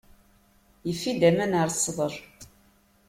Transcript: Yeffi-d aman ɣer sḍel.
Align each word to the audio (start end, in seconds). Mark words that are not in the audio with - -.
Yeffi-d 0.87 1.21
aman 1.29 1.51
ɣer 1.59 1.69
sḍel. 1.73 2.15